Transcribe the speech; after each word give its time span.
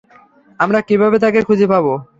আমরা 0.59 0.79
কীভাবে 0.81 1.17
তাকে 1.19 1.39
খুঁজে 1.47 1.67
পাব? 1.71 1.85